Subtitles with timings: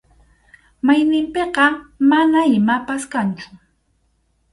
[0.85, 1.65] Mayninpiqa
[2.09, 3.49] mana imapas kanchu.